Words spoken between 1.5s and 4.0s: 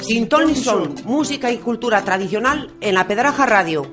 y cultura tradicional en la Pedraja Radio.